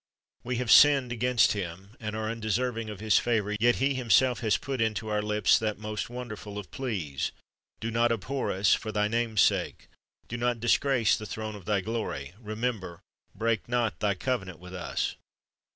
[0.43, 4.57] We have sinned against Him, and are undeserving of His favor; yet He Himself has
[4.57, 7.31] put into our lips that most wonderful of pleas,
[7.79, 9.89] "Do not abhor us, for Thy name's sake;
[10.27, 12.99] do not disgrace the throne of Thy glory; remember,
[13.35, 15.17] break not Thy covenant with us."